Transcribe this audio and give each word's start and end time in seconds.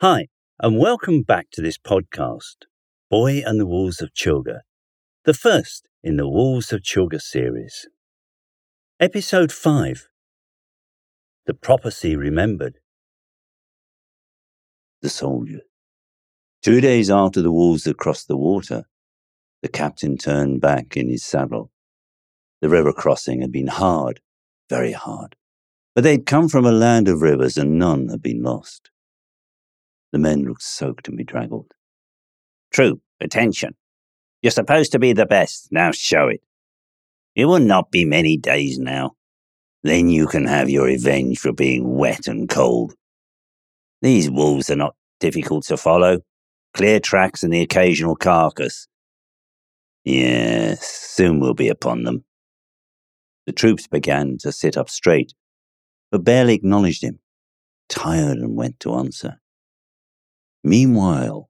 Hi, 0.00 0.28
and 0.60 0.78
welcome 0.78 1.22
back 1.22 1.50
to 1.50 1.60
this 1.60 1.76
podcast, 1.76 2.66
Boy 3.10 3.42
and 3.44 3.58
the 3.58 3.66
Wolves 3.66 4.00
of 4.00 4.14
Chylgar, 4.14 4.60
the 5.24 5.34
first 5.34 5.88
in 6.04 6.16
the 6.16 6.28
Wolves 6.28 6.72
of 6.72 6.82
Chylgar 6.82 7.20
series. 7.20 7.88
Episode 9.00 9.50
5 9.50 10.06
The 11.46 11.54
Prophecy 11.54 12.14
Remembered. 12.14 12.78
The 15.02 15.08
Soldier. 15.08 15.62
Two 16.62 16.80
days 16.80 17.10
after 17.10 17.42
the 17.42 17.50
wolves 17.50 17.84
had 17.84 17.96
crossed 17.96 18.28
the 18.28 18.36
water, 18.36 18.84
the 19.62 19.68
captain 19.68 20.16
turned 20.16 20.60
back 20.60 20.96
in 20.96 21.08
his 21.08 21.24
saddle. 21.24 21.72
The 22.60 22.68
river 22.68 22.92
crossing 22.92 23.40
had 23.40 23.50
been 23.50 23.66
hard, 23.66 24.20
very 24.70 24.92
hard, 24.92 25.34
but 25.96 26.04
they'd 26.04 26.24
come 26.24 26.48
from 26.48 26.66
a 26.66 26.70
land 26.70 27.08
of 27.08 27.20
rivers 27.20 27.56
and 27.56 27.80
none 27.80 28.10
had 28.10 28.22
been 28.22 28.44
lost. 28.44 28.92
The 30.12 30.18
men 30.18 30.44
looked 30.44 30.62
soaked 30.62 31.08
and 31.08 31.16
bedraggled. 31.16 31.72
Troop, 32.72 33.00
attention. 33.20 33.74
You're 34.42 34.50
supposed 34.50 34.92
to 34.92 34.98
be 34.98 35.12
the 35.12 35.26
best. 35.26 35.68
Now 35.70 35.90
show 35.92 36.28
it. 36.28 36.40
It 37.34 37.46
will 37.46 37.60
not 37.60 37.90
be 37.90 38.04
many 38.04 38.36
days 38.36 38.78
now. 38.78 39.12
Then 39.82 40.08
you 40.08 40.26
can 40.26 40.46
have 40.46 40.68
your 40.68 40.86
revenge 40.86 41.38
for 41.38 41.52
being 41.52 41.96
wet 41.96 42.26
and 42.26 42.48
cold. 42.48 42.94
These 44.02 44.30
wolves 44.30 44.70
are 44.70 44.76
not 44.76 44.96
difficult 45.20 45.64
to 45.66 45.76
follow. 45.76 46.20
Clear 46.74 47.00
tracks 47.00 47.42
and 47.42 47.52
the 47.52 47.62
occasional 47.62 48.16
carcass. 48.16 48.88
Yes, 50.04 50.86
soon 50.86 51.40
we'll 51.40 51.54
be 51.54 51.68
upon 51.68 52.04
them. 52.04 52.24
The 53.46 53.52
troops 53.52 53.86
began 53.86 54.38
to 54.38 54.52
sit 54.52 54.76
up 54.76 54.88
straight, 54.88 55.32
but 56.10 56.24
barely 56.24 56.54
acknowledged 56.54 57.02
him, 57.02 57.18
tired 57.88 58.38
and 58.38 58.56
went 58.56 58.78
to 58.80 58.94
answer. 58.94 59.40
Meanwhile, 60.64 61.48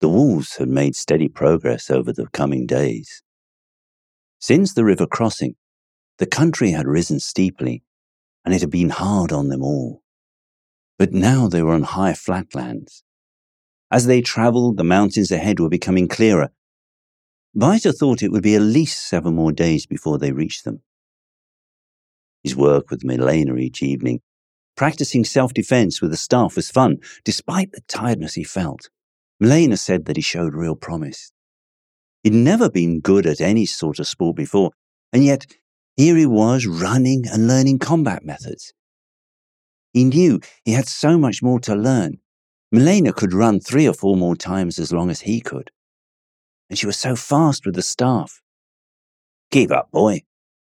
the 0.00 0.08
wolves 0.08 0.56
had 0.56 0.68
made 0.68 0.94
steady 0.94 1.28
progress 1.28 1.90
over 1.90 2.12
the 2.12 2.28
coming 2.28 2.66
days. 2.66 3.22
Since 4.38 4.74
the 4.74 4.84
river 4.84 5.06
crossing, 5.06 5.56
the 6.18 6.26
country 6.26 6.70
had 6.70 6.86
risen 6.86 7.20
steeply, 7.20 7.82
and 8.44 8.54
it 8.54 8.60
had 8.60 8.70
been 8.70 8.90
hard 8.90 9.32
on 9.32 9.48
them 9.48 9.62
all. 9.62 10.02
But 10.98 11.12
now 11.12 11.48
they 11.48 11.62
were 11.62 11.74
on 11.74 11.82
high 11.82 12.14
flatlands. 12.14 13.02
As 13.90 14.06
they 14.06 14.20
travelled, 14.20 14.76
the 14.76 14.84
mountains 14.84 15.30
ahead 15.30 15.58
were 15.60 15.68
becoming 15.68 16.08
clearer. 16.08 16.50
Vita 17.54 17.92
thought 17.92 18.22
it 18.22 18.30
would 18.30 18.42
be 18.42 18.54
at 18.54 18.62
least 18.62 19.08
seven 19.08 19.34
more 19.34 19.52
days 19.52 19.86
before 19.86 20.18
they 20.18 20.32
reached 20.32 20.64
them. 20.64 20.82
His 22.44 22.54
work 22.54 22.90
with 22.90 23.04
Milena 23.04 23.56
each 23.56 23.82
evening, 23.82 24.20
practicing 24.78 25.24
self 25.24 25.52
defense 25.52 26.00
with 26.00 26.12
the 26.12 26.16
staff, 26.16 26.54
was 26.54 26.70
fun, 26.70 26.98
despite 27.24 27.72
the 27.72 27.82
tiredness 27.88 28.34
he 28.34 28.44
felt. 28.44 28.88
Milena 29.40 29.76
said 29.76 30.04
that 30.04 30.16
he 30.16 30.22
showed 30.22 30.54
real 30.54 30.76
promise. 30.76 31.32
He'd 32.22 32.32
never 32.32 32.70
been 32.70 33.00
good 33.00 33.26
at 33.26 33.40
any 33.40 33.66
sort 33.66 33.98
of 33.98 34.06
sport 34.06 34.36
before, 34.36 34.70
and 35.12 35.24
yet 35.24 35.46
here 35.96 36.16
he 36.16 36.26
was 36.26 36.64
running 36.64 37.24
and 37.26 37.48
learning 37.48 37.80
combat 37.80 38.24
methods. 38.24 38.72
He 39.92 40.04
knew 40.04 40.38
he 40.64 40.72
had 40.72 40.86
so 40.86 41.18
much 41.18 41.42
more 41.42 41.58
to 41.60 41.74
learn. 41.74 42.18
Milena 42.70 43.12
could 43.12 43.32
run 43.32 43.58
three 43.58 43.88
or 43.88 43.94
four 43.94 44.16
more 44.16 44.36
times 44.36 44.78
as 44.78 44.92
long 44.92 45.10
as 45.10 45.22
he 45.22 45.40
could. 45.40 45.72
And 46.70 46.78
she 46.78 46.86
was 46.86 46.96
so 46.96 47.16
fast 47.16 47.66
with 47.66 47.74
the 47.74 47.82
staff. 47.82 48.40
Keep 49.50 49.72
up, 49.72 49.90
boy, 49.90 50.22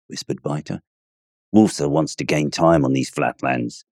whispered 0.08 0.44
Biter. 0.44 0.82
Wolfser 1.56 1.90
wants 1.90 2.16
to 2.18 2.26
gain 2.26 2.52
time 2.52 2.86
on 2.86 2.94
these 2.94 3.10
flatlands. 3.10 3.86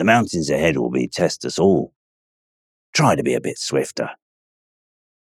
The 0.00 0.04
mountains 0.04 0.48
ahead 0.48 0.78
will 0.78 0.88
be 0.88 1.08
test 1.08 1.44
us 1.44 1.58
all. 1.58 1.92
Try 2.94 3.16
to 3.16 3.22
be 3.22 3.34
a 3.34 3.40
bit 3.40 3.58
swifter. 3.58 4.08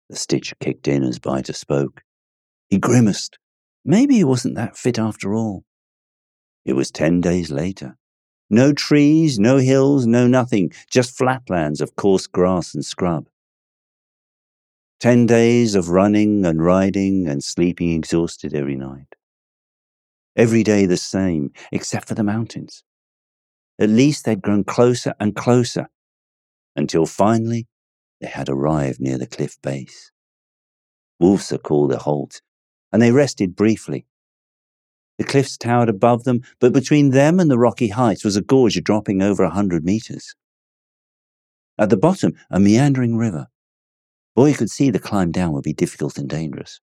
The 0.08 0.16
stitch 0.16 0.54
kicked 0.60 0.88
in 0.88 1.04
as 1.04 1.18
Biter 1.18 1.54
spoke. 1.54 2.04
He 2.70 2.78
grimaced. 2.78 3.40
Maybe 3.84 4.18
he 4.18 4.24
wasn't 4.24 4.54
that 4.54 4.78
fit 4.78 5.00
after 5.00 5.34
all. 5.34 5.66
It 6.64 6.74
was 6.74 6.92
ten 6.92 7.22
days 7.22 7.50
later. 7.50 7.98
No 8.52 8.72
trees, 8.72 9.40
no 9.40 9.58
hills, 9.58 10.06
no 10.06 10.28
nothing, 10.28 10.72
just 10.92 11.18
flatlands 11.18 11.82
of 11.82 11.96
coarse 11.96 12.28
grass 12.28 12.76
and 12.76 12.86
scrub. 12.86 13.30
Ten 15.00 15.26
days 15.26 15.74
of 15.74 15.90
running 15.90 16.46
and 16.46 16.64
riding 16.64 17.28
and 17.28 17.44
sleeping 17.44 17.94
exhausted 17.94 18.54
every 18.54 18.76
night. 18.76 19.16
Every 20.36 20.62
day 20.62 20.86
the 20.86 20.98
same, 20.98 21.52
except 21.72 22.08
for 22.08 22.14
the 22.14 22.24
mountains. 22.24 22.84
At 23.80 23.90
least 23.90 24.26
they'd 24.26 24.42
grown 24.42 24.64
closer 24.64 25.14
and 25.20 25.36
closer 25.36 25.88
until 26.76 27.06
finally 27.06 27.68
they 28.22 28.28
had 28.28 28.50
arrived 28.50 29.00
near 29.00 29.18
the 29.18 29.28
cliff 29.28 29.62
base. 29.62 30.12
Wolfser 31.22 31.62
called 31.62 31.92
a 31.92 32.00
halt, 32.00 32.42
and 32.92 33.02
they 33.02 33.12
rested 33.12 33.56
briefly. 33.56 34.06
The 35.18 35.24
cliffs 35.24 35.58
towered 35.58 35.90
above 35.90 36.24
them, 36.24 36.42
but 36.60 36.74
between 36.74 37.10
them 37.10 37.40
and 37.40 37.50
the 37.50 37.58
rocky 37.58 37.90
heights 37.90 38.24
was 38.24 38.36
a 38.36 38.42
gorge 38.42 38.82
dropping 38.84 39.22
over 39.22 39.44
a 39.44 39.50
hundred 39.50 39.84
meters. 39.84 40.36
At 41.80 41.90
the 41.90 41.98
bottom, 41.98 42.34
a 42.50 42.60
meandering 42.60 43.18
river. 43.18 43.48
Boy 44.36 44.54
could 44.54 44.70
see 44.70 44.92
the 44.92 45.00
climb 45.00 45.32
down 45.32 45.54
would 45.54 45.64
be 45.64 45.74
difficult 45.74 46.18
and 46.18 46.30
dangerous. 46.30 46.80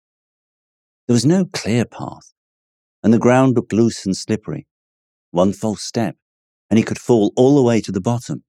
There 1.08 1.14
was 1.14 1.26
no 1.26 1.46
clear 1.46 1.86
path, 1.86 2.34
and 3.04 3.14
the 3.14 3.20
ground 3.20 3.56
looked 3.56 3.74
loose 3.74 4.06
and 4.06 4.18
slippery. 4.18 4.66
One 5.32 5.54
false 5.54 5.82
step, 5.82 6.16
and 6.74 6.80
he 6.80 6.84
could 6.84 6.98
fall 6.98 7.32
all 7.36 7.56
the 7.56 7.62
way 7.62 7.80
to 7.80 7.92
the 7.92 8.02
bottom. 8.02 8.44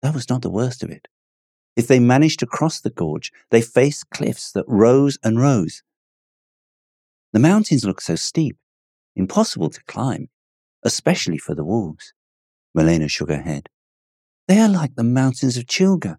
That 0.00 0.14
was 0.14 0.30
not 0.30 0.42
the 0.42 0.48
worst 0.48 0.84
of 0.84 0.90
it. 0.90 1.08
If 1.74 1.88
they 1.88 1.98
managed 1.98 2.38
to 2.38 2.46
cross 2.46 2.80
the 2.80 2.88
gorge, 2.88 3.32
they 3.50 3.62
faced 3.62 4.10
cliffs 4.10 4.52
that 4.52 4.64
rose 4.68 5.18
and 5.24 5.40
rose. 5.40 5.82
The 7.32 7.40
mountains 7.40 7.84
looked 7.84 8.04
so 8.04 8.14
steep, 8.14 8.56
impossible 9.16 9.70
to 9.70 9.82
climb, 9.88 10.28
especially 10.84 11.36
for 11.36 11.56
the 11.56 11.64
wolves. 11.64 12.12
Milena 12.76 13.08
shook 13.08 13.30
her 13.30 13.42
head. 13.42 13.70
They 14.46 14.60
are 14.60 14.68
like 14.68 14.94
the 14.94 15.02
mountains 15.02 15.56
of 15.56 15.66
Chylgar. 15.66 16.18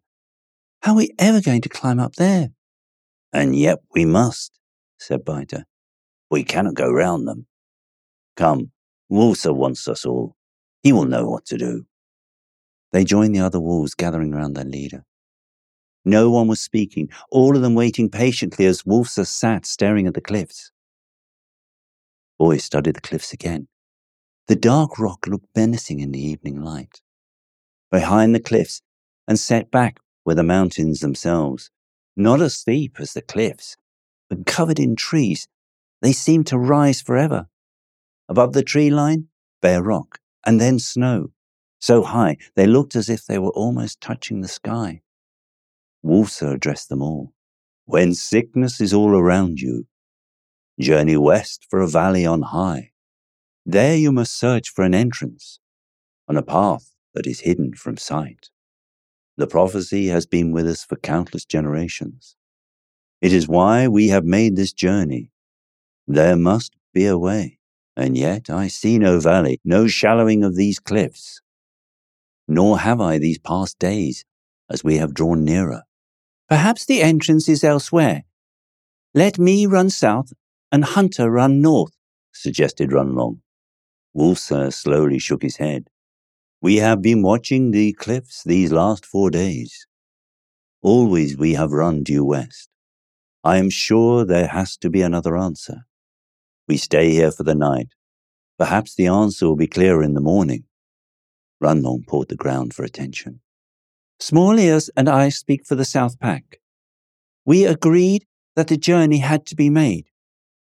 How 0.81 0.91
are 0.91 0.97
we 0.97 1.13
ever 1.18 1.39
going 1.39 1.62
to 1.62 1.69
climb 1.69 2.01
up 2.01 2.16
there? 2.16 2.50
And 3.31 3.56
yet 3.56 3.79
we 3.95 4.03
must, 4.03 4.59
said 5.00 5.24
Biter. 5.24 5.63
We 6.29 6.44
cannot 6.44 6.75
go 6.75 6.91
round 6.91 7.29
them. 7.29 7.47
Come, 8.35 8.72
Wolfser 9.09 9.56
wants 9.56 9.88
us 9.88 10.06
all. 10.06 10.37
He 10.84 10.92
will 10.94 11.06
know 11.06 11.28
what 11.28 11.46
to 11.48 11.58
do. 11.58 11.86
They 12.92 13.04
joined 13.04 13.36
the 13.36 13.42
other 13.42 13.60
wolves 13.60 13.94
gathering 13.94 14.34
around 14.34 14.54
their 14.54 14.66
leader. 14.66 15.06
No 16.06 16.30
one 16.30 16.48
was 16.48 16.62
speaking, 16.62 17.10
all 17.32 17.56
of 17.56 17.62
them 17.62 17.76
waiting 17.76 18.10
patiently 18.10 18.66
as 18.66 18.84
Wolfser 18.84 19.28
sat 19.28 19.66
staring 19.66 20.08
at 20.08 20.14
the 20.14 20.22
cliffs. 20.22 20.72
Boy 22.40 22.58
studied 22.58 22.96
the 22.96 23.02
cliffs 23.02 23.34
again. 23.34 23.68
The 24.48 24.56
dark 24.56 24.98
rock 24.98 25.28
looked 25.28 25.50
menacing 25.56 26.00
in 26.00 26.12
the 26.14 26.22
evening 26.22 26.62
light. 26.62 27.02
Behind 27.92 28.34
the 28.34 28.40
cliffs, 28.40 28.82
and 29.28 29.38
set 29.38 29.70
back, 29.70 30.00
were 30.26 30.36
the 30.36 30.44
mountains 30.44 31.00
themselves, 31.00 31.70
not 32.16 32.42
as 32.42 32.56
steep 32.56 33.00
as 33.00 33.14
the 33.14 33.22
cliffs, 33.22 33.78
but 34.30 34.46
covered 34.46 34.80
in 34.80 34.96
trees. 34.96 35.48
They 36.02 36.14
seemed 36.14 36.48
to 36.48 36.58
rise 36.58 37.02
forever. 37.02 37.48
Above 38.30 38.54
the 38.54 38.64
tree 38.64 38.90
line, 38.90 39.28
bare 39.62 39.82
rock, 39.82 40.20
and 40.46 40.59
then 40.59 40.80
snow, 40.80 41.31
so 41.80 42.03
high 42.03 42.38
they 42.56 42.68
looked 42.68 42.96
as 42.96 43.09
if 43.09 43.25
they 43.25 43.38
were 43.38 43.52
almost 43.52 44.02
touching 44.02 44.42
the 44.42 44.48
sky. 44.48 45.02
Wolfser 46.03 46.53
addressed 46.53 46.90
them 46.90 47.02
all. 47.02 47.34
When 47.86 48.14
sickness 48.14 48.81
is 48.81 48.94
all 48.94 49.12
around 49.16 49.59
you, 49.59 49.88
journey 50.80 51.18
west 51.18 51.66
for 51.70 51.80
a 51.80 51.88
valley 51.88 52.25
on 52.25 52.42
high. 52.42 52.92
There 53.66 53.96
you 53.96 54.12
must 54.12 54.38
search 54.38 54.70
for 54.70 54.84
an 54.84 54.94
entrance 54.94 55.59
on 56.28 56.38
a 56.38 56.44
path 56.44 56.94
that 57.14 57.28
is 57.28 57.42
hidden 57.42 57.74
from 57.74 57.98
sight. 57.98 58.50
The 59.38 59.48
prophecy 59.48 60.07
has 60.07 60.25
been 60.25 60.51
with 60.51 60.68
us 60.68 60.84
for 60.84 60.95
countless 60.98 61.45
generations. 61.45 62.36
It 63.22 63.34
is 63.34 63.48
why 63.48 63.88
we 63.88 64.10
have 64.10 64.25
made 64.25 64.56
this 64.56 64.74
journey. 64.74 65.31
There 66.07 66.36
must 66.36 66.74
be 66.94 67.06
a 67.06 67.18
way, 67.18 67.56
and 67.98 68.18
yet 68.18 68.50
I 68.50 68.70
see 68.70 68.98
no 68.98 69.20
valley, 69.20 69.60
no 69.66 69.88
shallowing 69.88 70.46
of 70.46 70.56
these 70.56 70.80
cliffs 70.80 71.42
nor 72.48 72.80
have 72.80 73.02
I 73.02 73.18
these 73.18 73.40
past 73.40 73.78
days, 73.78 74.24
as 74.70 74.84
we 74.84 74.98
have 74.98 75.14
drawn 75.14 75.44
nearer. 75.44 75.84
Perhaps 76.48 76.86
the 76.86 77.02
entrance 77.02 77.50
is 77.50 77.64
elsewhere. 77.64 78.24
Let 79.14 79.38
me 79.38 79.66
run 79.66 79.90
south 79.90 80.32
and 80.72 80.86
Hunter 80.86 81.30
run 81.30 81.62
north, 81.62 81.94
suggested 82.32 82.92
Runlong. 82.92 83.42
Wolfser 84.16 84.74
slowly 84.74 85.20
shook 85.20 85.42
his 85.42 85.58
head. 85.58 85.90
We 86.62 86.78
have 86.78 87.02
been 87.02 87.22
watching 87.22 87.72
the 87.72 87.94
cliffs 87.94 88.44
these 88.44 88.72
last 88.72 89.06
four 89.06 89.30
days. 89.30 89.86
Always 90.82 91.38
we 91.38 91.54
have 91.54 91.72
run 91.72 92.04
due 92.04 92.24
west. 92.24 92.70
I 93.44 93.58
am 93.58 93.70
sure 93.70 94.26
there 94.26 94.48
has 94.48 94.78
to 94.78 94.90
be 94.90 95.02
another 95.02 95.38
answer. 95.38 95.86
We 96.68 96.78
stay 96.78 97.12
here 97.12 97.31
for 97.31 97.44
the 97.44 97.56
night. 97.56 97.90
Perhaps 98.58 98.96
the 98.96 99.08
answer 99.08 99.48
will 99.48 99.56
be 99.56 99.68
clearer 99.68 100.04
in 100.04 100.14
the 100.14 100.22
morning. 100.22 100.66
Runlong 101.64 102.06
pawed 102.06 102.30
the 102.30 102.36
ground 102.36 102.74
for 102.74 102.84
attention. 102.84 103.40
Small 104.19 104.60
Ears 104.60 104.90
and 104.98 105.08
I 105.08 105.30
speak 105.30 105.66
for 105.66 105.75
the 105.75 105.86
South 105.86 106.19
Pack. 106.19 106.60
We 107.46 107.66
agreed 107.66 108.25
that 108.56 108.68
the 108.68 108.78
journey 108.78 109.19
had 109.19 109.46
to 109.46 109.56
be 109.56 109.69
made. 109.69 110.10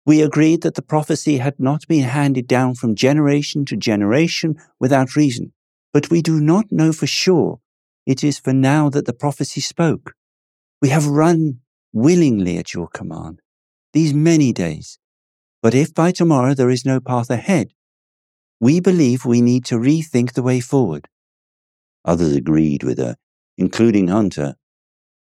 We 0.06 0.22
agreed 0.22 0.62
that 0.62 0.74
the 0.74 0.82
prophecy 0.82 1.38
had 1.38 1.58
not 1.58 1.88
been 1.88 2.04
handed 2.04 2.46
down 2.46 2.74
from 2.74 2.94
generation 2.94 3.64
to 3.66 3.76
generation 3.76 4.56
without 4.78 5.16
reason, 5.16 5.52
but 5.92 6.10
we 6.10 6.22
do 6.22 6.40
not 6.40 6.66
know 6.70 6.92
for 6.92 7.06
sure 7.06 7.60
it 8.06 8.22
is 8.22 8.38
for 8.38 8.52
now 8.52 8.88
that 8.90 9.06
the 9.06 9.12
prophecy 9.12 9.60
spoke. 9.60 10.14
We 10.80 10.90
have 10.90 11.06
run 11.06 11.60
willingly 11.92 12.58
at 12.58 12.74
your 12.74 12.86
command 12.86 13.40
these 13.92 14.14
many 14.14 14.52
days, 14.52 14.99
but 15.62 15.74
if 15.74 15.94
by 15.94 16.10
tomorrow 16.10 16.54
there 16.54 16.70
is 16.70 16.84
no 16.84 17.00
path 17.00 17.30
ahead, 17.30 17.72
we 18.60 18.80
believe 18.80 19.24
we 19.24 19.40
need 19.40 19.64
to 19.66 19.76
rethink 19.76 20.32
the 20.32 20.42
way 20.42 20.60
forward. 20.60 21.08
Others 22.04 22.36
agreed 22.36 22.82
with 22.82 22.98
her, 22.98 23.16
including 23.56 24.08
Hunter. 24.08 24.56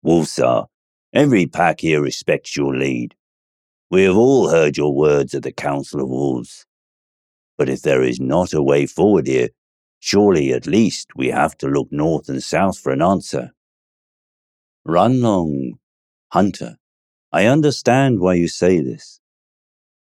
Wolfsar, 0.05 0.67
every 1.13 1.45
pack 1.45 1.79
here 1.79 2.01
respects 2.01 2.57
your 2.57 2.75
lead. 2.75 3.15
We 3.89 4.03
have 4.03 4.17
all 4.17 4.49
heard 4.49 4.77
your 4.77 4.93
words 4.95 5.35
at 5.35 5.43
the 5.43 5.51
Council 5.51 6.01
of 6.01 6.09
Wolves. 6.09 6.65
But 7.57 7.69
if 7.69 7.81
there 7.81 8.01
is 8.01 8.19
not 8.19 8.53
a 8.53 8.61
way 8.61 8.87
forward 8.87 9.27
here, 9.27 9.49
surely 9.99 10.51
at 10.51 10.67
least 10.67 11.09
we 11.15 11.27
have 11.29 11.55
to 11.59 11.67
look 11.67 11.87
north 11.91 12.27
and 12.27 12.41
south 12.41 12.79
for 12.79 12.91
an 12.91 13.01
answer. 13.01 13.51
Run 14.85 15.21
long, 15.21 15.75
Hunter. 16.31 16.77
I 17.31 17.45
understand 17.45 18.19
why 18.19 18.33
you 18.33 18.47
say 18.47 18.81
this, 18.81 19.19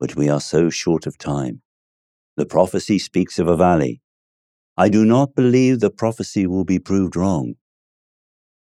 but 0.00 0.16
we 0.16 0.28
are 0.30 0.40
so 0.40 0.70
short 0.70 1.06
of 1.06 1.18
time. 1.18 1.60
The 2.36 2.46
prophecy 2.46 2.98
speaks 2.98 3.38
of 3.38 3.46
a 3.46 3.56
valley. 3.56 4.00
I 4.76 4.88
do 4.88 5.04
not 5.04 5.34
believe 5.34 5.78
the 5.78 5.90
prophecy 5.90 6.46
will 6.46 6.64
be 6.64 6.78
proved 6.78 7.14
wrong. 7.14 7.56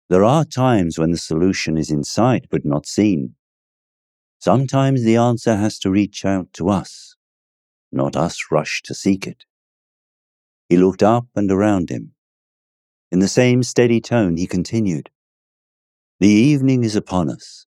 There 0.09 0.25
are 0.25 0.43
times 0.43 0.99
when 0.99 1.11
the 1.11 1.17
solution 1.17 1.77
is 1.77 1.89
in 1.89 2.03
sight 2.03 2.47
but 2.51 2.65
not 2.65 2.85
seen. 2.85 3.35
Sometimes 4.39 5.03
the 5.03 5.15
answer 5.15 5.55
has 5.55 5.79
to 5.79 5.91
reach 5.91 6.25
out 6.25 6.51
to 6.53 6.69
us, 6.69 7.15
not 7.91 8.15
us 8.15 8.47
rush 8.51 8.81
to 8.83 8.93
seek 8.93 9.25
it. 9.25 9.45
He 10.67 10.77
looked 10.77 11.03
up 11.03 11.27
and 11.35 11.49
around 11.51 11.89
him. 11.89 12.13
In 13.11 13.19
the 13.19 13.27
same 13.27 13.63
steady 13.63 14.01
tone, 14.01 14.37
he 14.37 14.45
continued, 14.45 15.09
The 16.19 16.27
evening 16.27 16.83
is 16.83 16.95
upon 16.95 17.29
us. 17.29 17.65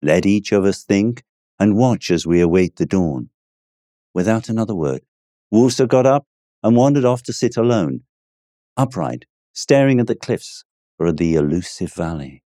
Let 0.00 0.26
each 0.26 0.50
of 0.52 0.64
us 0.64 0.82
think 0.82 1.22
and 1.62 1.76
watch 1.76 2.10
as 2.10 2.26
we 2.26 2.40
await 2.40 2.74
the 2.74 2.84
dawn. 2.84 3.30
Without 4.12 4.48
another 4.48 4.74
word, 4.74 5.02
Wolfsar 5.54 5.86
got 5.86 6.06
up 6.06 6.26
and 6.60 6.74
wandered 6.76 7.04
off 7.04 7.22
to 7.22 7.32
sit 7.32 7.56
alone, 7.56 8.00
upright, 8.76 9.26
staring 9.52 10.00
at 10.00 10.08
the 10.08 10.16
cliffs 10.16 10.64
or 10.98 11.06
at 11.06 11.18
the 11.18 11.36
elusive 11.36 11.92
valley. 11.92 12.42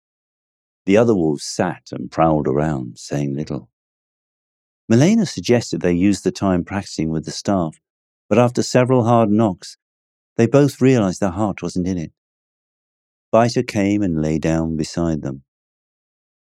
The 0.84 0.98
other 0.98 1.14
wolves 1.14 1.44
sat 1.44 1.84
and 1.92 2.10
prowled 2.10 2.46
around, 2.46 2.98
saying 2.98 3.34
little. 3.34 3.70
Melena 4.92 5.26
suggested 5.26 5.80
they 5.80 5.94
use 5.94 6.20
the 6.20 6.30
time 6.30 6.62
practicing 6.62 7.08
with 7.08 7.24
the 7.24 7.30
staff, 7.30 7.80
but 8.28 8.38
after 8.38 8.62
several 8.62 9.04
hard 9.04 9.30
knocks, 9.30 9.78
they 10.36 10.46
both 10.46 10.82
realized 10.82 11.20
their 11.20 11.30
heart 11.30 11.62
wasn't 11.62 11.88
in 11.88 11.96
it. 11.96 12.12
Biter 13.32 13.62
came 13.62 14.02
and 14.02 14.20
lay 14.20 14.38
down 14.38 14.76
beside 14.76 15.22
them. 15.22 15.42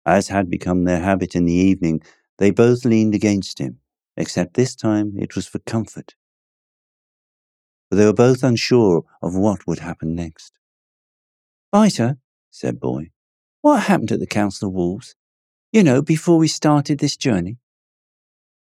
As 0.07 0.29
had 0.29 0.49
become 0.49 0.85
their 0.85 1.01
habit 1.01 1.37
in 1.37 1.45
the 1.45 1.53
evening, 1.53 2.01
they 2.39 2.51
both 2.51 2.85
leaned 2.85 3.15
against 3.15 3.59
him, 3.59 3.79
except 4.17 4.55
this 4.55 4.75
time 4.75 5.15
it 5.19 5.35
was 5.35 5.47
for 5.47 5.59
comfort. 5.61 6.15
But 7.91 7.97
they 7.97 8.07
were 8.07 8.13
both 8.13 8.43
unsure 8.43 9.05
of 9.23 9.37
what 9.37 9.67
would 9.67 9.81
happen 9.81 10.15
next. 10.15 10.53
Biter, 11.71 12.17
said 12.51 12.81
Boy, 12.81 13.11
what 13.61 13.85
happened 13.85 14.13
at 14.13 14.21
the 14.21 14.27
Council 14.27 14.69
of 14.69 14.75
Wolves? 14.75 15.15
You 15.73 15.83
know, 15.83 16.03
before 16.03 16.39
we 16.39 16.49
started 16.49 16.99
this 16.99 17.17
journey. 17.17 17.59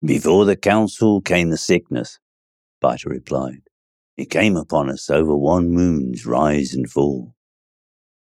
Before 0.04 0.44
the 0.44 0.56
council 0.56 1.20
came 1.20 1.50
the 1.50 1.58
sickness, 1.58 2.18
Biter 2.80 3.08
replied. 3.08 3.62
It 4.16 4.30
came 4.30 4.56
upon 4.56 4.90
us 4.90 5.10
over 5.10 5.36
one 5.36 5.70
moon's 5.70 6.26
rise 6.26 6.74
and 6.74 6.90
fall. 6.90 7.34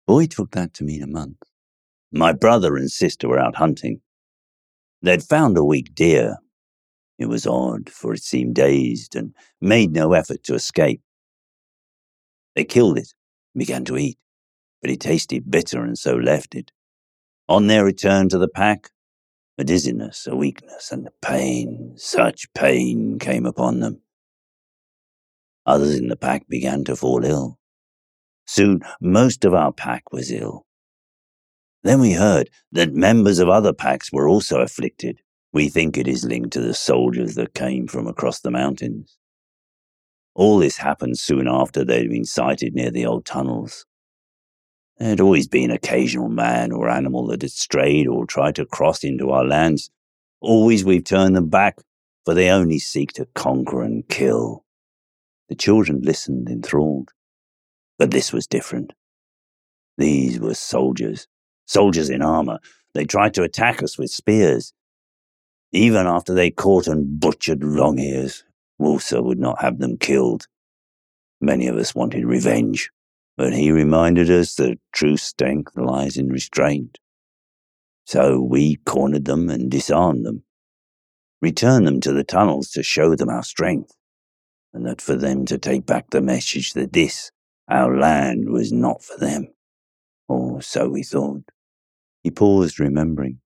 Boy 0.07 0.27
took 0.27 0.51
that 0.51 0.73
to 0.75 0.83
mean 0.83 1.01
a 1.01 1.07
month. 1.07 1.37
My 2.11 2.31
brother 2.31 2.75
and 2.75 2.91
sister 2.91 3.27
were 3.27 3.39
out 3.39 3.55
hunting. 3.55 4.01
They'd 5.03 5.21
found 5.21 5.57
a 5.57 5.65
weak 5.65 5.93
deer. 5.93 6.37
It 7.19 7.25
was 7.25 7.45
odd, 7.45 7.89
for 7.89 8.13
it 8.13 8.23
seemed 8.23 8.55
dazed 8.55 9.15
and 9.15 9.35
made 9.59 9.91
no 9.91 10.13
effort 10.13 10.43
to 10.45 10.55
escape. 10.55 11.01
They 12.55 12.63
killed 12.63 12.97
it 12.97 13.13
and 13.53 13.59
began 13.59 13.83
to 13.85 13.97
eat, 13.97 14.17
but 14.81 14.89
it 14.89 15.01
tasted 15.01 15.51
bitter 15.51 15.83
and 15.83 15.97
so 15.97 16.15
left 16.15 16.55
it. 16.55 16.71
On 17.49 17.67
their 17.67 17.83
return 17.83 18.29
to 18.29 18.37
the 18.37 18.47
pack, 18.47 18.91
a 19.57 19.65
dizziness, 19.65 20.25
a 20.25 20.35
weakness, 20.35 20.91
and 20.91 21.05
a 21.05 21.11
pain, 21.21 21.93
such 21.97 22.51
pain 22.53 23.19
came 23.19 23.45
upon 23.45 23.81
them. 23.81 24.01
Others 25.65 25.99
in 25.99 26.07
the 26.07 26.15
pack 26.15 26.47
began 26.47 26.85
to 26.85 26.95
fall 26.95 27.25
ill. 27.25 27.59
Soon, 28.47 28.81
most 29.01 29.43
of 29.43 29.53
our 29.53 29.73
pack 29.73 30.11
was 30.13 30.31
ill. 30.31 30.65
Then 31.83 31.99
we 31.99 32.13
heard 32.13 32.49
that 32.71 32.93
members 32.93 33.39
of 33.39 33.49
other 33.49 33.73
packs 33.73 34.11
were 34.11 34.29
also 34.29 34.61
afflicted. 34.61 35.19
We 35.51 35.69
think 35.69 35.97
it 35.97 36.07
is 36.07 36.23
linked 36.23 36.51
to 36.53 36.61
the 36.61 36.73
soldiers 36.73 37.35
that 37.35 37.53
came 37.53 37.87
from 37.87 38.07
across 38.07 38.39
the 38.39 38.51
mountains. 38.51 39.17
All 40.33 40.57
this 40.57 40.77
happened 40.77 41.19
soon 41.19 41.47
after 41.47 41.83
they'd 41.83 42.09
been 42.09 42.25
sighted 42.25 42.73
near 42.73 42.89
the 42.89 43.05
old 43.05 43.25
tunnels. 43.25 43.85
There 44.97 45.09
had 45.09 45.19
always 45.19 45.47
been 45.47 45.71
occasional 45.71 46.29
man 46.29 46.71
or 46.71 46.89
animal 46.89 47.27
that 47.27 47.41
had 47.41 47.51
strayed 47.51 48.07
or 48.07 48.25
tried 48.25 48.55
to 48.55 48.65
cross 48.65 49.03
into 49.03 49.31
our 49.31 49.45
lands. 49.45 49.91
Always 50.39 50.85
we've 50.85 51.03
turned 51.03 51.35
them 51.35 51.49
back, 51.49 51.77
for 52.25 52.33
they 52.33 52.49
only 52.49 52.79
seek 52.79 53.11
to 53.13 53.27
conquer 53.35 53.83
and 53.83 54.07
kill. 54.07 54.63
The 55.49 55.55
children 55.55 56.01
listened 56.01 56.49
enthralled. 56.49 57.09
But 57.99 58.11
this 58.11 58.31
was 58.31 58.47
different. 58.47 58.93
These 59.97 60.39
were 60.39 60.55
soldiers, 60.55 61.27
soldiers 61.65 62.09
in 62.09 62.21
armor. 62.21 62.59
They 62.93 63.05
tried 63.05 63.33
to 63.35 63.43
attack 63.43 63.81
us 63.81 63.97
with 63.97 64.11
spears. 64.11 64.73
Even 65.71 66.05
after 66.05 66.33
they 66.33 66.51
caught 66.51 66.87
and 66.87 67.19
butchered 67.19 67.61
Longears, 67.61 68.43
Wolfsar 68.79 69.23
would 69.23 69.39
not 69.39 69.61
have 69.61 69.79
them 69.79 69.97
killed. 69.97 70.47
Many 71.41 71.67
of 71.67 71.75
us 71.77 71.95
wanted 71.95 72.25
revenge, 72.25 72.91
but 73.35 73.53
he 73.53 73.71
reminded 73.71 74.29
us 74.29 74.55
that 74.55 74.79
true 74.91 75.17
strength 75.17 75.75
lies 75.75 76.17
in 76.17 76.29
restraint. 76.29 76.99
So 78.05 78.39
we 78.39 78.75
cornered 78.85 79.25
them 79.25 79.49
and 79.49 79.71
disarmed 79.71 80.25
them, 80.25 80.43
returned 81.41 81.87
them 81.87 82.01
to 82.01 82.13
the 82.13 82.23
tunnels 82.23 82.69
to 82.71 82.83
show 82.83 83.15
them 83.15 83.29
our 83.29 83.43
strength, 83.43 83.95
and 84.73 84.85
that 84.85 85.01
for 85.01 85.15
them 85.15 85.45
to 85.45 85.57
take 85.57 85.85
back 85.85 86.09
the 86.09 86.21
message 86.21 86.73
that 86.73 86.93
this, 86.93 87.31
our 87.69 87.97
land, 87.97 88.49
was 88.49 88.71
not 88.71 89.03
for 89.03 89.17
them. 89.17 89.47
Or 90.27 90.61
so 90.61 90.89
we 90.89 91.03
thought. 91.03 91.43
He 92.23 92.31
paused, 92.31 92.79
remembering. 92.79 93.39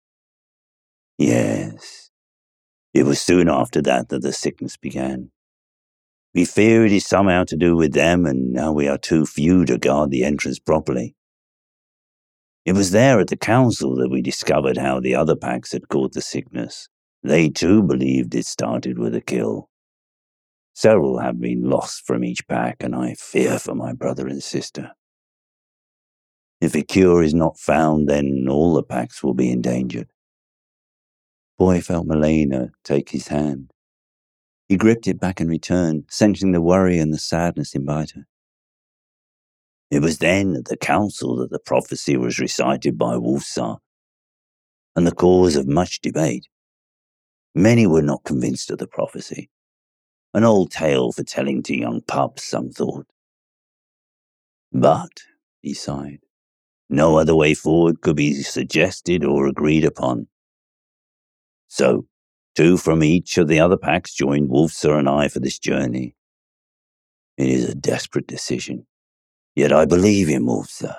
Yes, 1.18 2.12
it 2.94 3.04
was 3.04 3.20
soon 3.20 3.50
after 3.50 3.82
that 3.82 4.10
that 4.10 4.22
the 4.22 4.34
sickness 4.34 4.78
began. 4.78 5.32
We 6.36 6.46
fear 6.46 6.86
it 6.86 6.92
is 6.92 7.08
somehow 7.08 7.46
to 7.46 7.56
do 7.56 7.76
with 7.76 7.94
them, 7.94 8.26
and 8.28 8.54
now 8.54 8.72
we 8.72 8.88
are 8.88 9.00
too 9.00 9.26
few 9.26 9.66
to 9.66 9.80
guard 9.80 10.12
the 10.12 10.24
entrance 10.24 10.60
properly. 10.60 11.16
It 12.66 12.74
was 12.74 12.92
there 12.92 13.20
at 13.20 13.30
the 13.30 13.38
council 13.38 13.96
that 13.96 14.12
we 14.12 14.22
discovered 14.22 14.78
how 14.78 15.00
the 15.00 15.16
other 15.16 15.36
packs 15.36 15.72
had 15.72 15.90
caught 15.90 16.14
the 16.14 16.22
sickness. 16.22 16.90
They 17.24 17.50
too 17.50 17.82
believed 17.82 18.36
it 18.36 18.46
started 18.46 19.00
with 19.00 19.16
a 19.16 19.22
kill. 19.22 19.70
Several 20.74 21.20
have 21.20 21.40
been 21.40 21.68
lost 21.68 22.06
from 22.06 22.24
each 22.24 22.48
pack, 22.48 22.78
and 22.82 22.94
I 22.94 23.16
fear 23.16 23.58
for 23.58 23.74
my 23.74 23.94
brother 23.94 24.28
and 24.28 24.44
sister. 24.44 24.92
If 26.60 26.76
a 26.76 26.82
cure 26.82 27.22
is 27.22 27.34
not 27.34 27.60
found, 27.60 28.10
then 28.10 28.48
all 28.50 28.74
the 28.74 28.84
packs 28.84 29.24
will 29.24 29.36
be 29.36 29.52
endangered. 29.52 30.10
Boy 31.58 31.82
felt 31.82 32.08
Melena 32.08 32.70
take 32.84 33.10
his 33.10 33.28
hand. 33.28 33.72
He 34.68 34.76
gripped 34.76 35.08
it 35.08 35.20
back 35.20 35.40
in 35.40 35.48
return, 35.48 36.06
sensing 36.10 36.52
the 36.52 36.62
worry 36.62 37.00
and 37.00 37.14
the 37.14 37.18
sadness 37.18 37.74
in 37.74 37.86
Biter. 37.86 38.28
It 39.90 40.02
was 40.02 40.18
then 40.18 40.56
at 40.56 40.66
the 40.66 40.78
council 40.78 41.38
that 41.38 41.52
the 41.52 41.60
prophecy 41.60 42.18
was 42.18 42.40
recited 42.40 42.98
by 42.98 43.16
Wolfsar, 43.16 43.78
and 44.96 45.08
the 45.08 45.14
cause 45.14 45.56
of 45.56 45.68
much 45.68 46.02
debate. 46.02 46.48
Many 47.56 47.88
were 47.88 48.02
not 48.02 48.24
convinced 48.24 48.70
of 48.70 48.80
the 48.80 48.88
prophecy. 48.88 49.50
An 50.34 50.44
old 50.44 50.72
tale 50.72 51.12
for 51.12 51.24
telling 51.24 51.64
to 51.64 51.78
young 51.78 52.02
pups, 52.02 52.44
some 52.44 52.70
thought. 52.70 53.08
But, 54.72 55.22
he 55.62 55.74
sighed, 55.74 56.20
no 56.90 57.18
other 57.18 57.36
way 57.36 57.54
forward 57.54 58.02
could 58.02 58.16
be 58.16 58.34
suggested 58.44 59.24
or 59.24 59.48
agreed 59.48 59.84
upon. 59.84 60.28
So, 61.68 62.06
two 62.56 62.78
from 62.78 63.04
each 63.04 63.38
of 63.38 63.48
the 63.48 63.60
other 63.60 63.78
packs 63.78 64.14
joined 64.14 64.50
Wolfsar 64.50 64.98
and 64.98 65.10
I 65.10 65.28
for 65.28 65.40
this 65.40 65.60
journey. 65.60 66.16
It 67.38 67.50
is 67.50 67.70
a 67.70 67.76
desperate 67.76 68.28
decision, 68.28 68.88
yet 69.56 69.74
I 69.74 69.86
believe 69.86 70.30
in 70.30 70.46
Wolfsar. 70.46 70.96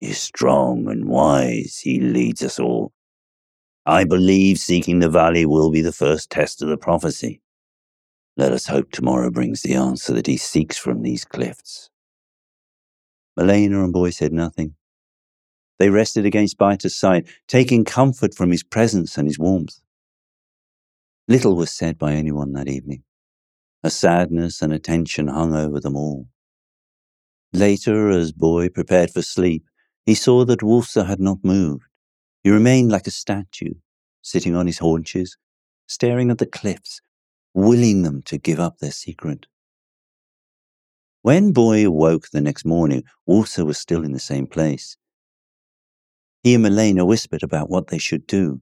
He 0.00 0.10
is 0.10 0.18
strong 0.18 0.88
and 0.88 1.08
wise. 1.08 1.80
He 1.82 2.00
leads 2.00 2.42
us 2.42 2.60
all. 2.60 2.92
I 3.86 4.04
believe 4.04 4.58
seeking 4.58 5.00
the 5.00 5.08
valley 5.08 5.46
will 5.46 5.70
be 5.70 5.80
the 5.80 5.92
first 5.92 6.30
test 6.30 6.62
of 6.62 6.68
the 6.68 6.76
prophecy. 6.76 7.40
Let 8.36 8.52
us 8.52 8.66
hope 8.66 8.92
tomorrow 8.92 9.30
brings 9.30 9.62
the 9.62 9.74
answer 9.74 10.12
that 10.12 10.28
he 10.28 10.36
seeks 10.36 10.76
from 10.76 11.02
these 11.02 11.24
cliffs. 11.24 11.90
Malena 13.36 13.82
and 13.82 13.92
Boy 13.92 14.10
said 14.10 14.32
nothing. 14.32 14.74
They 15.78 15.90
rested 15.90 16.26
against 16.26 16.58
Biter's 16.58 16.96
side, 16.96 17.28
taking 17.46 17.84
comfort 17.84 18.34
from 18.34 18.50
his 18.50 18.62
presence 18.62 19.16
and 19.16 19.28
his 19.28 19.38
warmth. 19.38 19.80
Little 21.28 21.54
was 21.54 21.70
said 21.70 21.98
by 21.98 22.14
anyone 22.14 22.52
that 22.54 22.68
evening. 22.68 23.04
A 23.84 23.90
sadness 23.90 24.60
and 24.60 24.72
a 24.72 24.78
tension 24.78 25.28
hung 25.28 25.54
over 25.54 25.78
them 25.78 25.94
all. 25.94 26.26
Later, 27.52 28.10
as 28.10 28.32
Boy 28.32 28.68
prepared 28.68 29.10
for 29.10 29.22
sleep, 29.22 29.64
he 30.04 30.14
saw 30.14 30.44
that 30.44 30.60
Wulfsar 30.60 31.06
had 31.06 31.20
not 31.20 31.44
moved. 31.44 31.84
He 32.42 32.50
remained 32.50 32.90
like 32.90 33.06
a 33.06 33.12
statue, 33.12 33.74
sitting 34.22 34.56
on 34.56 34.66
his 34.66 34.78
haunches, 34.78 35.36
staring 35.86 36.30
at 36.30 36.38
the 36.38 36.46
cliffs, 36.46 37.00
willing 37.54 38.02
them 38.02 38.22
to 38.22 38.38
give 38.38 38.58
up 38.58 38.78
their 38.78 38.90
secret. 38.90 39.46
When 41.22 41.52
Boy 41.52 41.86
awoke 41.86 42.30
the 42.30 42.40
next 42.40 42.64
morning, 42.64 43.04
Wulfsar 43.28 43.64
was 43.66 43.78
still 43.78 44.04
in 44.04 44.12
the 44.12 44.18
same 44.18 44.46
place. 44.46 44.96
And 46.54 46.62
Malena 46.62 47.04
whispered 47.04 47.42
about 47.42 47.68
what 47.68 47.88
they 47.88 47.98
should 47.98 48.26
do. 48.26 48.60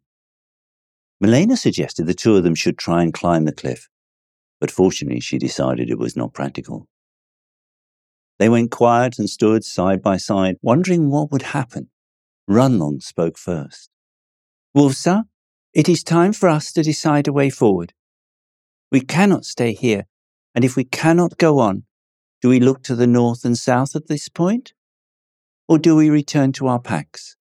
Malena 1.20 1.56
suggested 1.56 2.06
the 2.06 2.14
two 2.14 2.36
of 2.36 2.42
them 2.42 2.54
should 2.54 2.78
try 2.78 3.02
and 3.02 3.14
climb 3.14 3.44
the 3.44 3.52
cliff, 3.52 3.88
but 4.60 4.70
fortunately 4.70 5.20
she 5.20 5.38
decided 5.38 5.88
it 5.88 5.98
was 5.98 6.16
not 6.16 6.34
practical. 6.34 6.88
They 8.38 8.48
went 8.48 8.70
quiet 8.70 9.18
and 9.18 9.30
stood 9.30 9.64
side 9.64 10.02
by 10.02 10.18
side, 10.18 10.56
wondering 10.60 11.10
what 11.10 11.32
would 11.32 11.42
happen. 11.42 11.88
Runlong 12.48 13.02
spoke 13.02 13.38
first. 13.38 13.88
Wulfsar, 14.76 15.24
it 15.72 15.88
is 15.88 16.02
time 16.02 16.32
for 16.32 16.48
us 16.48 16.72
to 16.72 16.82
decide 16.82 17.28
a 17.28 17.32
way 17.32 17.48
forward. 17.48 17.94
We 18.92 19.00
cannot 19.00 19.44
stay 19.44 19.72
here, 19.72 20.06
and 20.54 20.64
if 20.64 20.76
we 20.76 20.84
cannot 20.84 21.38
go 21.38 21.58
on, 21.60 21.84
do 22.42 22.50
we 22.50 22.60
look 22.60 22.82
to 22.84 22.94
the 22.94 23.06
north 23.06 23.44
and 23.44 23.56
south 23.56 23.96
at 23.96 24.08
this 24.08 24.28
point? 24.28 24.74
Or 25.66 25.78
do 25.78 25.96
we 25.96 26.10
return 26.10 26.52
to 26.52 26.66
our 26.66 26.78
packs? 26.78 27.36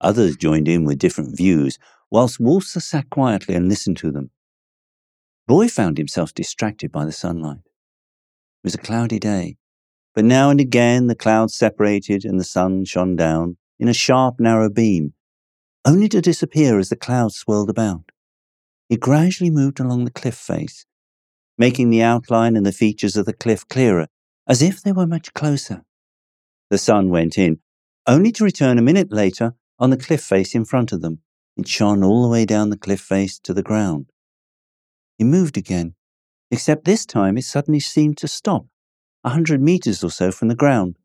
Others 0.00 0.36
joined 0.36 0.68
in 0.68 0.84
with 0.84 0.98
different 0.98 1.36
views, 1.36 1.78
whilst 2.10 2.40
Wulfsar 2.40 2.82
sat 2.82 3.10
quietly 3.10 3.54
and 3.54 3.68
listened 3.68 3.96
to 3.98 4.10
them. 4.10 4.30
Boy 5.46 5.68
found 5.68 5.96
himself 5.96 6.34
distracted 6.34 6.92
by 6.92 7.04
the 7.04 7.12
sunlight. 7.12 7.60
It 7.64 8.64
was 8.64 8.74
a 8.74 8.78
cloudy 8.78 9.18
day, 9.18 9.56
but 10.14 10.24
now 10.24 10.50
and 10.50 10.60
again 10.60 11.06
the 11.06 11.14
clouds 11.14 11.54
separated 11.54 12.24
and 12.24 12.38
the 12.38 12.44
sun 12.44 12.84
shone 12.84 13.16
down 13.16 13.56
in 13.78 13.88
a 13.88 13.94
sharp, 13.94 14.40
narrow 14.40 14.68
beam, 14.70 15.14
only 15.84 16.08
to 16.08 16.20
disappear 16.20 16.78
as 16.78 16.88
the 16.88 16.96
clouds 16.96 17.36
swirled 17.36 17.70
about. 17.70 18.10
It 18.88 19.00
gradually 19.00 19.50
moved 19.50 19.80
along 19.80 20.04
the 20.04 20.10
cliff 20.10 20.36
face, 20.36 20.84
making 21.58 21.90
the 21.90 22.02
outline 22.02 22.56
and 22.56 22.66
the 22.66 22.72
features 22.72 23.16
of 23.16 23.26
the 23.26 23.32
cliff 23.32 23.66
clearer, 23.68 24.08
as 24.48 24.62
if 24.62 24.82
they 24.82 24.92
were 24.92 25.06
much 25.06 25.32
closer. 25.32 25.84
The 26.70 26.78
sun 26.78 27.08
went 27.10 27.38
in, 27.38 27.60
only 28.06 28.32
to 28.32 28.44
return 28.44 28.78
a 28.78 28.82
minute 28.82 29.12
later 29.12 29.54
on 29.78 29.90
the 29.90 29.96
cliff 29.96 30.22
face 30.22 30.54
in 30.54 30.64
front 30.64 30.92
of 30.92 31.00
them. 31.00 31.20
It 31.56 31.68
shone 31.68 32.04
all 32.04 32.22
the 32.22 32.28
way 32.28 32.44
down 32.44 32.70
the 32.70 32.76
cliff 32.76 33.00
face 33.00 33.38
to 33.40 33.54
the 33.54 33.62
ground. 33.62 34.06
He 35.18 35.24
moved 35.24 35.56
again, 35.56 35.94
except 36.50 36.84
this 36.84 37.06
time 37.06 37.38
it 37.38 37.44
suddenly 37.44 37.80
seemed 37.80 38.18
to 38.18 38.28
stop, 38.28 38.66
a 39.24 39.30
hundred 39.30 39.62
meters 39.62 40.04
or 40.04 40.10
so 40.10 40.30
from 40.30 40.48
the 40.48 40.54
ground. 40.54 40.98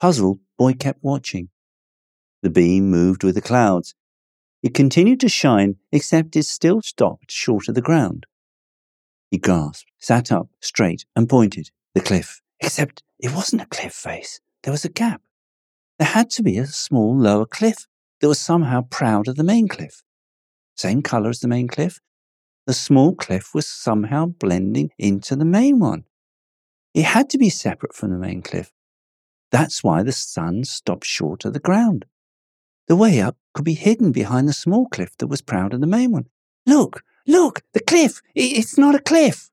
Puzzled, 0.00 0.38
Boy 0.58 0.74
kept 0.74 1.02
watching. 1.02 1.50
The 2.42 2.50
beam 2.50 2.90
moved 2.90 3.22
with 3.22 3.36
the 3.36 3.40
clouds. 3.40 3.94
It 4.62 4.74
continued 4.74 5.20
to 5.20 5.28
shine, 5.28 5.76
except 5.92 6.34
it 6.34 6.44
still 6.44 6.82
stopped 6.82 7.30
short 7.30 7.68
of 7.68 7.76
the 7.76 7.80
ground. 7.80 8.26
He 9.30 9.38
gasped, 9.38 9.90
sat 9.98 10.32
up 10.32 10.48
straight, 10.60 11.04
and 11.14 11.28
pointed. 11.28 11.70
The 11.94 12.00
cliff. 12.00 12.42
Except 12.60 13.02
it 13.20 13.34
wasn't 13.34 13.62
a 13.62 13.66
cliff 13.66 13.92
face. 13.92 14.40
There 14.62 14.72
was 14.72 14.84
a 14.84 14.88
gap. 14.88 15.22
There 15.98 16.08
had 16.08 16.30
to 16.30 16.42
be 16.42 16.58
a 16.58 16.66
small 16.66 17.16
lower 17.16 17.46
cliff 17.46 17.86
that 18.20 18.28
was 18.28 18.38
somehow 18.38 18.82
proud 18.82 19.26
of 19.26 19.36
the 19.36 19.44
main 19.44 19.66
cliff. 19.66 20.02
Same 20.76 21.02
color 21.02 21.30
as 21.30 21.40
the 21.40 21.48
main 21.48 21.66
cliff. 21.66 22.00
The 22.66 22.74
small 22.74 23.14
cliff 23.14 23.52
was 23.52 23.66
somehow 23.66 24.26
blending 24.26 24.90
into 24.98 25.34
the 25.34 25.44
main 25.44 25.80
one. 25.80 26.04
It 26.94 27.04
had 27.04 27.28
to 27.30 27.38
be 27.38 27.50
separate 27.50 27.94
from 27.94 28.10
the 28.10 28.18
main 28.18 28.42
cliff. 28.42 28.72
That's 29.50 29.82
why 29.82 30.02
the 30.02 30.12
sun 30.12 30.64
stopped 30.64 31.04
short 31.04 31.44
of 31.44 31.52
the 31.52 31.58
ground. 31.60 32.04
The 32.86 32.96
way 32.96 33.20
up 33.20 33.36
could 33.54 33.64
be 33.64 33.74
hidden 33.74 34.12
behind 34.12 34.48
the 34.48 34.52
small 34.52 34.86
cliff 34.86 35.16
that 35.18 35.26
was 35.26 35.40
proud 35.40 35.74
of 35.74 35.80
the 35.80 35.86
main 35.86 36.12
one. 36.12 36.26
Look, 36.64 37.02
look, 37.26 37.62
the 37.72 37.80
cliff! 37.80 38.20
It's 38.34 38.78
not 38.78 38.94
a 38.94 39.00
cliff! 39.00 39.50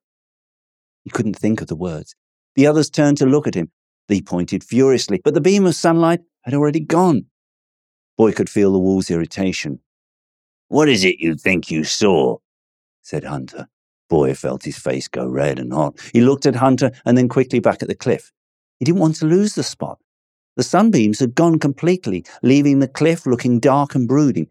He 1.03 1.09
couldn't 1.09 1.37
think 1.37 1.61
of 1.61 1.67
the 1.67 1.75
words. 1.75 2.15
The 2.55 2.67
others 2.67 2.89
turned 2.89 3.17
to 3.17 3.25
look 3.25 3.47
at 3.47 3.55
him. 3.55 3.71
They 4.07 4.21
pointed 4.21 4.63
furiously, 4.63 5.21
but 5.23 5.33
the 5.33 5.41
beam 5.41 5.65
of 5.65 5.75
sunlight 5.75 6.21
had 6.45 6.53
already 6.53 6.79
gone. 6.79 7.25
Boy 8.17 8.31
could 8.31 8.49
feel 8.49 8.71
the 8.71 8.79
wall's 8.79 9.11
irritation. 9.11 9.79
What 10.67 10.87
is 10.87 11.03
it 11.03 11.19
you 11.19 11.35
think 11.35 11.69
you 11.69 11.83
saw? 11.83 12.37
said 13.01 13.23
Hunter. 13.23 13.67
Boy 14.09 14.33
felt 14.33 14.63
his 14.63 14.77
face 14.77 15.07
go 15.07 15.27
red 15.27 15.59
and 15.59 15.73
hot. 15.73 15.99
He 16.13 16.21
looked 16.21 16.45
at 16.45 16.55
Hunter 16.55 16.91
and 17.05 17.17
then 17.17 17.27
quickly 17.27 17.59
back 17.59 17.81
at 17.81 17.87
the 17.87 17.95
cliff. 17.95 18.31
He 18.79 18.85
didn't 18.85 19.01
want 19.01 19.15
to 19.17 19.25
lose 19.25 19.55
the 19.55 19.63
spot. 19.63 19.99
The 20.55 20.63
sunbeams 20.63 21.19
had 21.19 21.35
gone 21.35 21.59
completely, 21.59 22.25
leaving 22.41 22.79
the 22.79 22.87
cliff 22.87 23.25
looking 23.25 23.59
dark 23.59 23.95
and 23.95 24.07
brooding. 24.07 24.47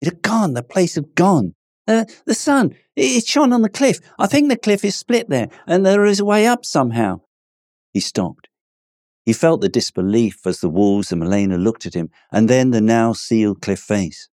It 0.00 0.06
had 0.06 0.22
gone, 0.22 0.54
the 0.54 0.62
place 0.62 0.96
had 0.96 1.14
gone. 1.14 1.54
Uh, 1.86 2.04
the 2.24 2.34
sun, 2.34 2.74
it 2.96 3.26
shone 3.26 3.52
on 3.52 3.62
the 3.62 3.68
cliff. 3.68 4.00
I 4.18 4.26
think 4.26 4.48
the 4.48 4.56
cliff 4.56 4.84
is 4.84 4.96
split 4.96 5.28
there, 5.28 5.48
and 5.66 5.86
there 5.86 6.04
is 6.04 6.18
a 6.18 6.24
way 6.24 6.46
up 6.46 6.64
somehow. 6.64 7.20
He 7.92 8.00
stopped. 8.00 8.48
He 9.26 9.32
felt 9.32 9.60
the 9.60 9.68
disbelief 9.68 10.46
as 10.46 10.60
the 10.60 10.68
wolves 10.68 11.10
and 11.10 11.20
Malena 11.20 11.58
looked 11.58 11.84
at 11.84 11.94
him, 11.94 12.10
and 12.30 12.48
then 12.48 12.70
the 12.70 12.80
now 12.80 13.12
sealed 13.12 13.60
cliff 13.60 13.80
face. 13.80 14.28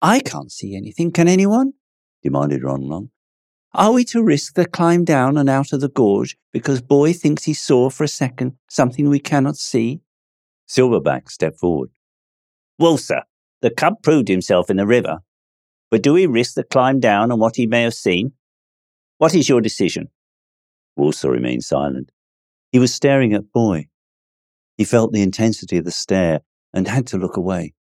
I 0.00 0.20
can't 0.20 0.50
see 0.50 0.74
anything, 0.74 1.12
can 1.12 1.28
anyone? 1.28 1.74
demanded 2.22 2.62
Runlong. 2.62 3.10
Are 3.74 3.92
we 3.92 4.04
to 4.06 4.22
risk 4.22 4.54
the 4.54 4.64
climb 4.64 5.04
down 5.04 5.36
and 5.36 5.50
out 5.50 5.74
of 5.74 5.82
the 5.82 5.90
gorge 5.90 6.38
because 6.52 6.80
Boy 6.80 7.12
thinks 7.12 7.44
he 7.44 7.52
saw 7.52 7.90
for 7.90 8.02
a 8.02 8.08
second 8.08 8.56
something 8.68 9.08
we 9.10 9.20
cannot 9.20 9.56
see? 9.56 10.00
Silverback 10.66 11.30
stepped 11.30 11.58
forward. 11.58 11.90
Wulfsar, 12.80 13.24
the 13.60 13.70
cub 13.70 14.02
proved 14.02 14.28
himself 14.28 14.70
in 14.70 14.78
the 14.78 14.86
river, 14.86 15.18
but 15.90 16.02
do 16.02 16.14
we 16.14 16.24
risk 16.24 16.54
the 16.54 16.64
climb 16.64 16.98
down 16.98 17.30
and 17.30 17.38
what 17.38 17.56
he 17.56 17.66
may 17.66 17.82
have 17.82 17.94
seen? 17.94 18.32
What 19.18 19.34
is 19.34 19.50
your 19.50 19.60
decision? 19.60 20.08
Wulfsar 20.98 21.30
remained 21.30 21.64
silent. 21.64 22.10
He 22.72 22.78
was 22.78 22.94
staring 22.94 23.32
at 23.34 23.52
Boy. 23.52 23.88
He 24.76 24.84
felt 24.84 25.12
the 25.12 25.22
intensity 25.22 25.76
of 25.76 25.84
the 25.84 25.90
stare 25.90 26.40
and 26.72 26.86
had 26.86 27.06
to 27.08 27.18
look 27.18 27.36
away. 27.36 27.74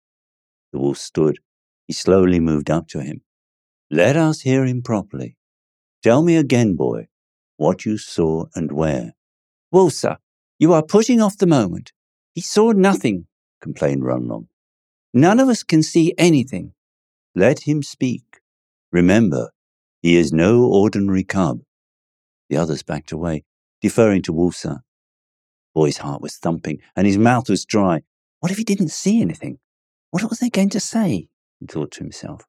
The 0.72 0.78
wolf 0.78 0.98
stood. 0.98 1.38
He 1.86 1.92
slowly 1.92 2.38
moved 2.38 2.70
up 2.70 2.86
to 2.88 3.00
him. 3.00 3.22
Let 3.90 4.16
us 4.16 4.40
hear 4.42 4.64
him 4.64 4.82
properly. 4.82 5.36
Tell 6.02 6.22
me 6.22 6.36
again, 6.36 6.74
boy, 6.74 7.08
what 7.56 7.84
you 7.84 7.98
saw 7.98 8.46
and 8.54 8.70
where. 8.70 9.14
Wulfsar, 9.74 10.18
you 10.58 10.72
are 10.72 10.82
putting 10.82 11.20
off 11.20 11.36
the 11.36 11.46
moment. 11.46 11.92
He 12.34 12.40
saw 12.40 12.70
nothing, 12.70 13.26
complained 13.60 14.02
Runlong. 14.02 14.46
None 15.12 15.40
of 15.40 15.48
us 15.48 15.62
can 15.62 15.82
see 15.82 16.14
anything. 16.16 16.74
Let 17.34 17.60
him 17.60 17.82
speak. 17.82 18.40
Remember, 18.92 19.50
he 20.00 20.16
is 20.16 20.32
no 20.32 20.64
ordinary 20.64 21.24
cub. 21.24 21.60
The 22.48 22.56
others 22.56 22.82
backed 22.82 23.12
away 23.12 23.44
deferring 23.80 24.22
to 24.22 24.32
Wulfsar. 24.32 24.76
Uh, 24.76 24.78
boy's 25.74 25.98
heart 25.98 26.22
was 26.22 26.36
thumping 26.36 26.80
and 26.96 27.06
his 27.06 27.18
mouth 27.18 27.48
was 27.48 27.64
dry. 27.64 28.02
What 28.40 28.50
if 28.50 28.58
he 28.58 28.64
didn't 28.64 28.90
see 28.90 29.20
anything? 29.20 29.58
What 30.10 30.28
was 30.28 30.38
they 30.38 30.50
going 30.50 30.70
to 30.70 30.80
say? 30.80 31.28
He 31.60 31.66
thought 31.66 31.90
to 31.92 32.00
himself. 32.00 32.44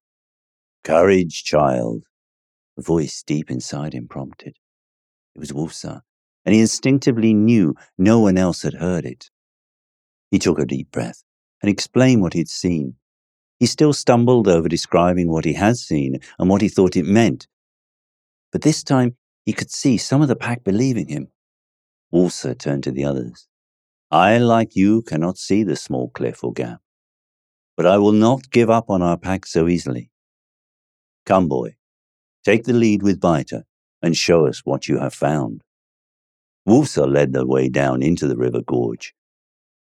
Courage, 0.84 1.44
child, 1.44 2.06
a 2.78 2.82
voice 2.82 3.24
deep 3.24 3.52
inside 3.52 3.94
him 3.94 4.08
prompted. 4.08 4.56
It 5.36 5.40
was 5.40 5.52
Wulfsar, 5.52 5.98
uh, 5.98 6.00
and 6.46 6.56
he 6.56 6.62
instinctively 6.62 7.34
knew 7.34 7.76
no 7.98 8.20
one 8.20 8.38
else 8.38 8.62
had 8.62 8.76
heard 8.76 9.06
it. 9.06 9.30
He 10.32 10.40
took 10.40 10.60
a 10.60 10.66
deep 10.66 10.92
breath 10.92 11.24
and 11.62 11.70
explained 11.70 12.22
what 12.22 12.34
he'd 12.34 12.50
seen. 12.50 12.96
He 13.60 13.66
still 13.66 13.92
stumbled 13.92 14.48
over 14.48 14.70
describing 14.70 15.30
what 15.30 15.46
he 15.46 15.54
had 15.54 15.78
seen 15.78 16.20
and 16.40 16.50
what 16.50 16.62
he 16.62 16.70
thought 16.70 16.96
it 16.96 17.06
meant. 17.06 17.48
But 18.52 18.62
this 18.62 18.84
time 18.84 19.17
he 19.48 19.54
could 19.54 19.72
see 19.72 19.96
some 19.98 20.22
of 20.22 20.28
the 20.28 20.36
pack 20.36 20.66
believing 20.66 21.08
him. 21.08 21.30
Wulfsar 22.14 22.60
turned 22.60 22.84
to 22.84 22.92
the 22.92 23.06
others. 23.06 23.48
I, 24.12 24.40
like 24.40 24.76
you, 24.76 25.02
cannot 25.04 25.38
see 25.38 25.64
the 25.64 25.78
small 25.78 26.10
cliff 26.10 26.44
or 26.44 26.52
gap. 26.52 26.82
But 27.78 27.86
I 27.86 27.98
will 27.98 28.12
not 28.12 28.52
give 28.52 28.70
up 28.70 28.90
on 28.90 29.02
our 29.02 29.18
pack 29.18 29.46
so 29.46 29.70
easily. 29.70 30.12
Come, 31.26 31.48
boy, 31.48 31.78
take 32.44 32.66
the 32.66 32.74
lead 32.74 33.02
with 33.04 33.22
Biter 33.22 33.64
and 34.02 34.18
show 34.18 34.48
us 34.48 34.64
what 34.66 34.90
you 34.90 35.00
have 35.00 35.14
found. 35.14 35.64
Wulfsar 36.68 37.10
led 37.10 37.32
the 37.32 37.48
way 37.48 37.70
down 37.70 38.04
into 38.04 38.28
the 38.28 38.36
river 38.36 38.60
gorge. 38.62 39.16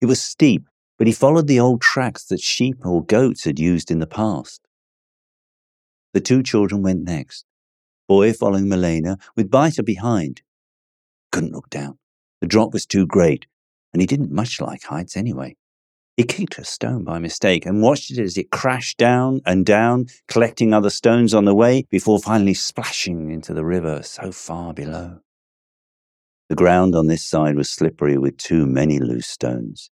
It 0.03 0.07
was 0.07 0.21
steep, 0.21 0.67
but 0.99 1.07
he 1.07 1.13
followed 1.15 1.47
the 1.47 1.61
old 1.61 1.81
tracks 1.81 2.27
that 2.27 2.43
sheep 2.43 2.85
or 2.85 3.03
goats 3.03 3.45
had 3.45 3.59
used 3.59 3.91
in 3.91 3.99
the 3.99 4.07
past. 4.07 4.61
The 6.13 6.21
two 6.21 6.43
children 6.43 6.83
went 6.83 7.03
next, 7.03 7.47
Boy 8.09 8.33
following 8.33 8.69
Malena, 8.69 9.19
with 9.37 9.51
Biter 9.51 9.83
behind. 9.83 10.41
Couldn't 11.31 11.53
look 11.53 11.69
down. 11.69 11.99
The 12.41 12.47
drop 12.47 12.73
was 12.73 12.87
too 12.87 13.07
great, 13.07 13.47
and 13.93 14.01
he 14.01 14.07
didn't 14.07 14.33
much 14.33 14.63
like 14.63 14.85
heights 14.85 15.15
anyway. 15.15 15.57
He 16.17 16.25
kicked 16.25 16.59
a 16.59 16.65
stone 16.65 17.05
by 17.05 17.19
mistake 17.19 17.67
and 17.67 17.83
watched 17.83 18.11
it 18.11 18.19
as 18.19 18.39
it 18.39 18.51
crashed 18.51 18.97
down 18.97 19.41
and 19.45 19.65
down, 19.65 20.07
collecting 20.27 20.73
other 20.73 20.91
stones 20.91 21.35
on 21.35 21.45
the 21.45 21.55
way 21.55 21.85
before 21.91 22.19
finally 22.19 22.55
splashing 22.55 23.31
into 23.31 23.53
the 23.53 23.65
river 23.65 24.03
so 24.03 24.33
far 24.33 24.73
below. 24.73 25.21
The 26.49 26.57
ground 26.57 26.97
on 26.97 27.09
this 27.09 27.25
side 27.25 27.57
was 27.57 27.69
slippery 27.69 28.17
with 28.17 28.39
too 28.39 28.67
many 28.67 28.99
loose 28.99 29.29
stones. 29.29 29.91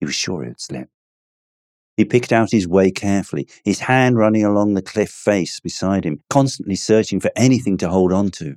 He 0.00 0.06
was 0.06 0.14
sure 0.14 0.42
he 0.42 0.48
would 0.48 0.60
slip. 0.60 0.88
He 1.98 2.04
picked 2.04 2.32
out 2.32 2.52
his 2.52 2.68
way 2.68 2.92
carefully, 2.92 3.48
his 3.64 3.80
hand 3.80 4.16
running 4.16 4.44
along 4.44 4.74
the 4.74 4.82
cliff 4.82 5.10
face 5.10 5.58
beside 5.58 6.04
him, 6.04 6.22
constantly 6.30 6.76
searching 6.76 7.18
for 7.18 7.32
anything 7.34 7.76
to 7.78 7.88
hold 7.88 8.12
on 8.12 8.30
to. 8.30 8.54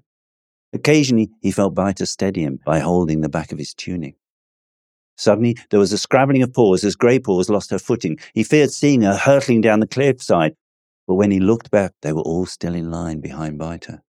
Occasionally, 0.73 1.31
he 1.41 1.49
felt 1.49 1.73
Biter 1.73 2.05
steady 2.05 2.43
him 2.43 2.59
by 2.63 2.77
holding 2.77 3.21
the 3.21 3.29
back 3.29 3.51
of 3.51 3.57
his 3.57 3.73
tunic. 3.73 4.15
Suddenly, 5.17 5.57
there 5.71 5.79
was 5.79 5.91
a 5.91 5.97
scrabbling 5.97 6.43
of 6.43 6.53
paws 6.53 6.83
as 6.83 6.95
Grey 6.95 7.17
Paws 7.17 7.49
lost 7.49 7.71
her 7.71 7.79
footing. 7.79 8.19
He 8.35 8.43
feared 8.43 8.69
seeing 8.69 9.01
her 9.01 9.15
hurtling 9.15 9.61
down 9.61 9.79
the 9.79 9.87
cliffside, 9.87 10.55
but 11.07 11.15
when 11.15 11.31
he 11.31 11.39
looked 11.39 11.71
back, 11.71 11.93
they 12.03 12.13
were 12.13 12.21
all 12.21 12.45
still 12.45 12.75
in 12.75 12.91
line 12.91 13.21
behind 13.21 13.57
Biter. 13.57 14.03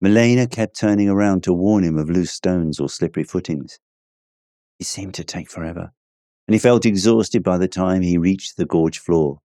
Malena 0.00 0.46
kept 0.46 0.80
turning 0.80 1.10
around 1.10 1.42
to 1.42 1.52
warn 1.52 1.84
him 1.84 1.98
of 1.98 2.08
loose 2.08 2.32
stones 2.32 2.80
or 2.80 2.88
slippery 2.88 3.24
footings. 3.24 3.78
It 4.80 4.86
seemed 4.86 5.12
to 5.14 5.24
take 5.24 5.50
forever, 5.50 5.92
and 6.46 6.54
he 6.54 6.58
felt 6.58 6.86
exhausted 6.86 7.42
by 7.42 7.58
the 7.58 7.68
time 7.68 8.02
he 8.02 8.18
reached 8.18 8.56
the 8.56 8.66
gorge 8.66 8.98
floor. 8.98 9.40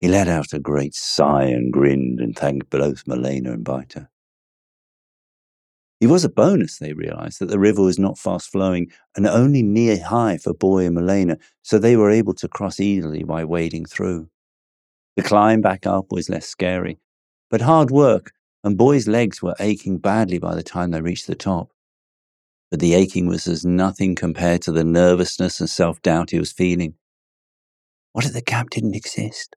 He 0.00 0.08
let 0.08 0.28
out 0.28 0.52
a 0.52 0.60
great 0.60 0.94
sigh 0.94 1.44
and 1.44 1.72
grinned 1.72 2.20
and 2.20 2.36
thanked 2.36 2.70
both 2.70 3.06
Malena 3.06 3.52
and 3.52 3.64
Biter. 3.64 4.08
It 6.00 6.06
was 6.06 6.24
a 6.24 6.28
bonus, 6.28 6.78
they 6.78 6.92
realized, 6.92 7.40
that 7.40 7.48
the 7.48 7.58
river 7.58 7.82
was 7.82 7.98
not 7.98 8.18
fast 8.18 8.52
flowing 8.52 8.92
and 9.16 9.26
only 9.26 9.64
knee 9.64 9.96
high 9.96 10.38
for 10.38 10.54
Boy 10.54 10.86
and 10.86 10.94
Malena, 10.94 11.38
so 11.62 11.78
they 11.78 11.96
were 11.96 12.10
able 12.10 12.34
to 12.34 12.46
cross 12.46 12.78
easily 12.78 13.24
by 13.24 13.44
wading 13.44 13.86
through. 13.86 14.28
The 15.16 15.24
climb 15.24 15.60
back 15.60 15.84
up 15.84 16.12
was 16.12 16.30
less 16.30 16.46
scary, 16.46 17.00
but 17.50 17.62
hard 17.62 17.90
work, 17.90 18.30
and 18.62 18.78
Boy's 18.78 19.08
legs 19.08 19.42
were 19.42 19.56
aching 19.58 19.98
badly 19.98 20.38
by 20.38 20.54
the 20.54 20.62
time 20.62 20.92
they 20.92 21.00
reached 21.00 21.26
the 21.26 21.34
top. 21.34 21.72
But 22.70 22.80
the 22.80 22.94
aching 22.94 23.26
was 23.26 23.46
as 23.46 23.64
nothing 23.64 24.14
compared 24.14 24.62
to 24.62 24.72
the 24.72 24.84
nervousness 24.84 25.60
and 25.60 25.70
self 25.70 26.02
doubt 26.02 26.30
he 26.30 26.38
was 26.38 26.52
feeling. 26.52 26.94
What 28.12 28.26
if 28.26 28.32
the 28.32 28.42
gap 28.42 28.70
didn't 28.70 28.94
exist? 28.96 29.56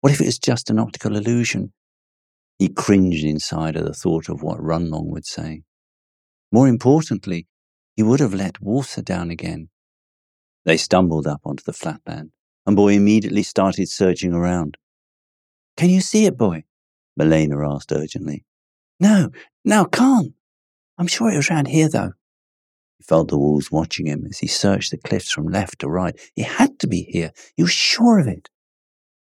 What 0.00 0.12
if 0.12 0.20
it 0.20 0.26
was 0.26 0.38
just 0.38 0.70
an 0.70 0.78
optical 0.78 1.16
illusion? 1.16 1.72
He 2.58 2.68
cringed 2.68 3.24
inside 3.24 3.76
at 3.76 3.84
the 3.84 3.94
thought 3.94 4.28
of 4.28 4.42
what 4.42 4.60
Runlong 4.60 5.06
would 5.06 5.26
say. 5.26 5.62
More 6.52 6.68
importantly, 6.68 7.46
he 7.96 8.02
would 8.02 8.20
have 8.20 8.34
let 8.34 8.60
Wulfsa 8.60 9.04
down 9.04 9.30
again. 9.30 9.70
They 10.64 10.76
stumbled 10.76 11.26
up 11.26 11.40
onto 11.44 11.64
the 11.64 11.72
flatland, 11.72 12.30
and 12.66 12.76
Boy 12.76 12.94
immediately 12.94 13.42
started 13.42 13.88
searching 13.88 14.32
around. 14.32 14.76
Can 15.76 15.90
you 15.90 16.00
see 16.00 16.26
it, 16.26 16.38
Boy? 16.38 16.64
Malena 17.16 17.68
asked 17.68 17.92
urgently. 17.92 18.44
No, 19.00 19.30
no, 19.64 19.84
can't. 19.84 20.32
I'm 20.98 21.06
sure 21.06 21.30
it 21.30 21.36
was 21.36 21.50
round 21.50 21.68
here, 21.68 21.88
though. 21.88 22.12
Felt 23.06 23.28
the 23.28 23.38
wolves 23.38 23.70
watching 23.70 24.06
him 24.06 24.26
as 24.30 24.38
he 24.38 24.46
searched 24.46 24.90
the 24.90 24.96
cliffs 24.96 25.30
from 25.30 25.46
left 25.48 25.80
to 25.80 25.88
right. 25.88 26.18
He 26.34 26.42
had 26.42 26.78
to 26.78 26.86
be 26.86 27.02
here. 27.02 27.32
He 27.54 27.62
was 27.62 27.72
sure 27.72 28.18
of 28.18 28.26
it. 28.26 28.48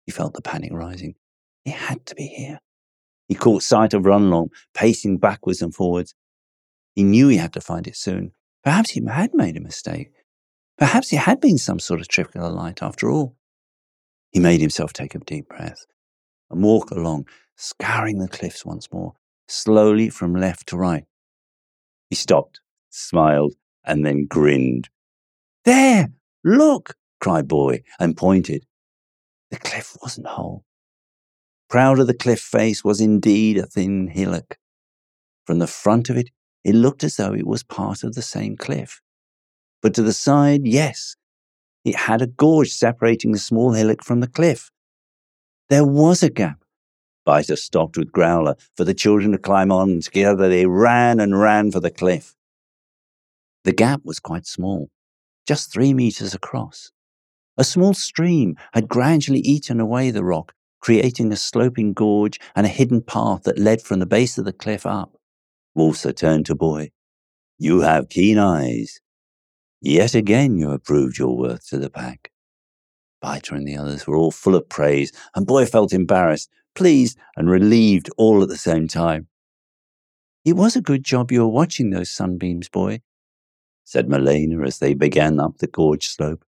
He 0.05 0.11
felt 0.11 0.33
the 0.33 0.41
panic 0.41 0.73
rising. 0.73 1.15
He 1.63 1.71
had 1.71 2.05
to 2.07 2.15
be 2.15 2.27
here. 2.27 2.59
He 3.29 3.35
caught 3.35 3.63
sight 3.63 3.93
of 3.93 4.03
Runlong, 4.03 4.49
pacing 4.73 5.19
backwards 5.19 5.61
and 5.61 5.73
forwards. 5.73 6.13
He 6.93 7.03
knew 7.03 7.29
he 7.29 7.37
had 7.37 7.53
to 7.53 7.61
find 7.61 7.87
it 7.87 7.95
soon. 7.95 8.31
Perhaps 8.63 8.89
he 8.89 9.05
had 9.05 9.33
made 9.33 9.55
a 9.55 9.61
mistake. 9.61 10.11
Perhaps 10.77 11.13
it 11.13 11.19
had 11.19 11.39
been 11.39 11.57
some 11.57 11.79
sort 11.79 12.01
of 12.01 12.07
trick 12.07 12.35
of 12.35 12.41
the 12.41 12.49
light 12.49 12.81
after 12.81 13.09
all. 13.09 13.37
He 14.31 14.39
made 14.39 14.59
himself 14.59 14.91
take 14.91 15.15
a 15.15 15.19
deep 15.19 15.47
breath 15.47 15.85
and 16.51 16.63
walk 16.63 16.91
along, 16.91 17.27
scouring 17.55 18.19
the 18.19 18.27
cliffs 18.27 18.65
once 18.65 18.91
more, 18.91 19.13
slowly 19.47 20.09
from 20.09 20.35
left 20.35 20.67
to 20.67 20.77
right. 20.77 21.05
He 22.09 22.15
stopped, 22.15 22.59
smiled, 22.89 23.53
and 23.89 24.05
then 24.05 24.25
grinned. 24.25 24.89
There! 25.65 26.09
Look! 26.43 26.95
cried 27.19 27.47
Boy 27.47 27.83
and 27.99 28.15
pointed. 28.15 28.65
The 29.51 29.57
cliff 29.57 29.97
wasn't 30.01 30.27
whole. 30.27 30.63
Proud 31.69 31.99
of 31.99 32.07
the 32.07 32.13
cliff 32.13 32.39
face 32.39 32.83
was 32.83 33.01
indeed 33.01 33.57
a 33.57 33.65
thin 33.65 34.07
hillock. 34.07 34.57
From 35.45 35.59
the 35.59 35.67
front 35.67 36.09
of 36.09 36.17
it, 36.17 36.29
it 36.63 36.75
looked 36.75 37.03
as 37.03 37.17
though 37.17 37.33
it 37.33 37.47
was 37.47 37.63
part 37.63 38.03
of 38.03 38.15
the 38.15 38.21
same 38.21 38.55
cliff. 38.55 39.01
But 39.81 39.93
to 39.95 40.03
the 40.03 40.13
side, 40.13 40.65
yes, 40.65 41.15
it 41.83 41.95
had 41.95 42.21
a 42.21 42.27
gorge 42.27 42.71
separating 42.71 43.31
the 43.31 43.39
small 43.39 43.73
hillock 43.73 44.03
from 44.03 44.19
the 44.19 44.27
cliff. 44.27 44.71
There 45.69 45.85
was 45.85 46.23
a 46.23 46.29
gap. 46.29 46.63
Biter 47.25 47.55
stopped 47.55 47.97
with 47.97 48.11
Growler 48.11 48.55
for 48.75 48.83
the 48.83 48.93
children 48.93 49.31
to 49.31 49.37
climb 49.37 49.71
on, 49.71 49.89
and 49.91 50.03
together 50.03 50.49
they 50.49 50.65
ran 50.65 51.19
and 51.19 51.39
ran 51.39 51.71
for 51.71 51.79
the 51.79 51.91
cliff. 51.91 52.35
The 53.69 53.75
gap 53.75 54.01
was 54.03 54.19
quite 54.19 54.47
small, 54.47 54.89
just 55.47 55.71
three 55.71 55.93
meters 55.93 56.33
across. 56.33 56.89
A 57.55 57.63
small 57.63 57.93
stream 57.93 58.55
had 58.73 58.89
gradually 58.89 59.41
eaten 59.41 59.79
away 59.79 60.09
the 60.09 60.23
rock, 60.23 60.55
creating 60.79 61.31
a 61.31 61.35
sloping 61.35 61.93
gorge 61.93 62.39
and 62.55 62.65
a 62.65 62.69
hidden 62.69 63.03
path 63.03 63.43
that 63.43 63.59
led 63.59 63.83
from 63.83 63.99
the 63.99 64.07
base 64.07 64.39
of 64.39 64.45
the 64.45 64.53
cliff 64.53 64.87
up. 64.87 65.15
Wulfsa 65.77 66.15
turned 66.15 66.47
to 66.47 66.55
Boy. 66.55 66.89
You 67.59 67.81
have 67.81 68.09
keen 68.09 68.39
eyes. 68.39 69.01
Yet 69.81 70.15
again 70.15 70.57
you 70.57 70.71
have 70.71 70.83
proved 70.83 71.19
your 71.19 71.37
worth 71.37 71.67
to 71.67 71.77
the 71.77 71.91
pack. 71.91 72.31
Biter 73.21 73.53
and 73.53 73.67
the 73.67 73.77
others 73.77 74.07
were 74.07 74.17
all 74.17 74.31
full 74.31 74.55
of 74.55 74.67
praise, 74.67 75.11
and 75.35 75.45
Boy 75.45 75.67
felt 75.67 75.93
embarrassed, 75.93 76.49
pleased, 76.73 77.19
and 77.37 77.47
relieved 77.47 78.09
all 78.17 78.41
at 78.41 78.49
the 78.49 78.57
same 78.57 78.87
time. 78.87 79.27
It 80.43 80.53
was 80.53 80.75
a 80.75 80.81
good 80.81 81.03
job 81.03 81.31
you 81.31 81.41
were 81.41 81.47
watching 81.47 81.91
those 81.91 82.09
sunbeams, 82.09 82.67
Boy, 82.67 83.01
said 83.89 84.07
Malena 84.07 84.63
as 84.67 84.77
they 84.77 84.93
began 84.93 85.39
up 85.39 85.57
the 85.57 85.65
gorge 85.65 86.07
slope. 86.07 86.45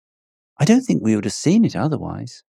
I 0.57 0.65
don't 0.65 0.81
think 0.81 1.03
we 1.03 1.15
would 1.15 1.27
have 1.27 1.35
seen 1.35 1.67
it 1.67 1.77
otherwise. 1.77 2.43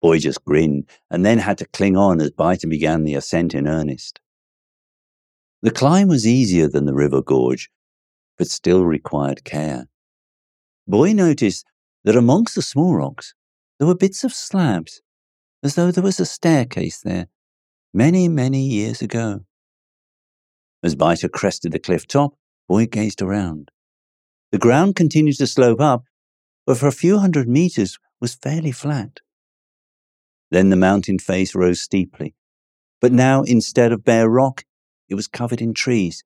Boy 0.00 0.20
just 0.20 0.44
grinned 0.44 0.88
and 1.10 1.26
then 1.26 1.38
had 1.38 1.58
to 1.58 1.66
cling 1.66 1.96
on 1.96 2.20
as 2.20 2.30
Biter 2.30 2.68
began 2.68 3.02
the 3.02 3.16
ascent 3.16 3.52
in 3.52 3.66
earnest. 3.66 4.20
The 5.60 5.72
climb 5.72 6.06
was 6.06 6.24
easier 6.24 6.68
than 6.68 6.84
the 6.84 6.94
river 6.94 7.20
gorge, 7.20 7.68
but 8.38 8.46
still 8.46 8.84
required 8.84 9.42
care. 9.42 9.88
Boy 10.86 11.12
noticed 11.12 11.66
that 12.04 12.14
amongst 12.14 12.54
the 12.54 12.62
small 12.62 12.94
rocks 12.94 13.34
there 13.80 13.88
were 13.88 13.96
bits 13.96 14.22
of 14.22 14.32
slabs, 14.32 15.02
as 15.64 15.74
though 15.74 15.90
there 15.90 16.04
was 16.04 16.20
a 16.20 16.26
staircase 16.26 17.00
there, 17.00 17.26
many, 17.92 18.28
many 18.28 18.68
years 18.68 19.02
ago. 19.02 19.40
As 20.84 20.94
Biter 20.94 21.28
crested 21.28 21.72
the 21.72 21.80
cliff 21.80 22.06
top, 22.06 22.34
Boy 22.68 22.86
gazed 22.86 23.20
around. 23.20 23.72
The 24.56 24.68
ground 24.68 24.96
continued 24.96 25.36
to 25.36 25.46
slope 25.46 25.82
up, 25.82 26.04
but 26.64 26.78
for 26.78 26.86
a 26.86 27.02
few 27.04 27.18
hundred 27.18 27.46
meters 27.46 27.98
was 28.22 28.36
fairly 28.36 28.72
flat. 28.72 29.20
Then 30.50 30.70
the 30.70 30.76
mountain 30.76 31.18
face 31.18 31.54
rose 31.54 31.82
steeply, 31.82 32.34
but 32.98 33.12
now 33.12 33.42
instead 33.42 33.92
of 33.92 34.02
bare 34.02 34.30
rock, 34.30 34.64
it 35.10 35.14
was 35.14 35.28
covered 35.28 35.60
in 35.60 35.74
trees. 35.74 36.24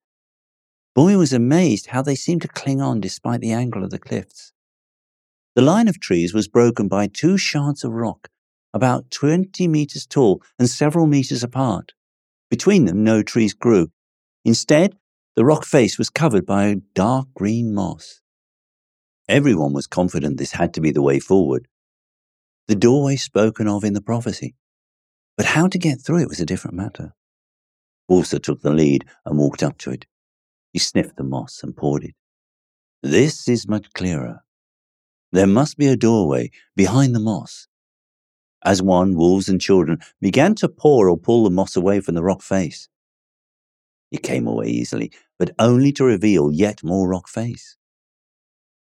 Boy 0.95 1.19
was 1.19 1.33
amazed 1.33 1.87
how 1.87 2.03
they 2.03 2.14
seemed 2.14 2.43
to 2.43 2.47
cling 2.47 2.81
on 2.81 3.01
despite 3.01 3.40
the 3.40 3.51
angle 3.51 3.83
of 3.83 3.90
the 3.90 3.99
cliffs. 3.99 4.53
The 5.57 5.62
line 5.62 5.88
of 5.88 5.99
trees 5.99 6.33
was 6.33 6.47
broken 6.47 6.87
by 6.87 7.09
two 7.09 7.37
shards 7.37 7.83
of 7.83 7.90
rock, 7.90 8.29
about 8.73 9.11
20 9.11 9.66
meters 9.66 10.07
tall 10.07 10.40
and 10.57 10.71
several 10.71 11.09
meters 11.09 11.43
apart. 11.43 11.95
Between 12.49 12.85
them, 12.85 13.03
no 13.03 13.25
trees 13.25 13.55
grew. 13.55 13.90
Instead, 14.45 14.97
the 15.37 15.45
rock 15.45 15.64
face 15.64 15.99
was 15.99 16.11
covered 16.11 16.45
by 16.45 16.66
a 16.66 16.77
dark 16.95 17.29
green 17.35 17.73
moss. 17.73 18.21
Everyone 19.29 19.73
was 19.73 19.87
confident 19.87 20.38
this 20.38 20.53
had 20.53 20.75
to 20.75 20.81
be 20.81 20.90
the 20.90 21.03
way 21.03 21.21
forward. 21.21 21.69
The 22.66 22.75
doorway 22.75 23.16
spoken 23.16 23.69
of 23.69 23.85
in 23.85 23.95
the 23.95 24.03
prophecy. 24.03 24.55
But 25.37 25.47
how 25.47 25.69
to 25.69 25.79
get 25.79 26.01
through 26.01 26.23
it 26.23 26.29
was 26.29 26.40
a 26.40 26.47
different 26.47 26.77
matter. 26.77 27.14
Wulfsa 28.11 28.43
took 28.43 28.61
the 28.61 28.73
lead 28.73 29.07
and 29.25 29.38
walked 29.38 29.62
up 29.62 29.79
to 29.79 29.90
it. 29.90 30.05
He 30.73 30.79
sniffed 30.79 31.16
the 31.16 31.25
moss 31.25 31.62
and 31.62 31.77
pawed 31.77 32.05
it. 32.05 32.14
This 33.03 33.49
is 33.49 33.66
much 33.66 33.93
clearer. 33.95 34.40
There 35.33 35.47
must 35.47 35.79
be 35.79 35.87
a 35.87 35.97
doorway 35.97 36.51
behind 36.77 37.14
the 37.14 37.21
moss. 37.21 37.69
As 38.62 38.83
one, 38.83 39.14
wolves 39.14 39.49
and 39.49 39.61
children 39.61 40.01
began 40.21 40.55
to 40.57 40.69
paw 40.69 41.09
or 41.09 41.16
pull 41.16 41.45
the 41.45 41.51
moss 41.51 41.77
away 41.77 42.01
from 42.01 42.14
the 42.14 42.23
rock 42.23 42.43
face. 42.43 42.89
It 44.11 44.23
came 44.23 44.46
away 44.46 44.66
easily, 44.66 45.12
but 45.38 45.55
only 45.59 45.92
to 45.92 46.05
reveal 46.05 46.53
yet 46.53 46.83
more 46.83 47.09
rock 47.09 47.29
face. 47.29 47.77